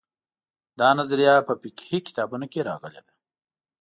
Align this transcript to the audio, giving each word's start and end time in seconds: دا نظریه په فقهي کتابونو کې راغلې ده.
دا 0.79 0.89
نظریه 0.99 1.35
په 1.47 1.53
فقهي 1.61 1.99
کتابونو 2.07 2.45
کې 2.51 2.65
راغلې 2.69 3.01
ده. 3.05 3.13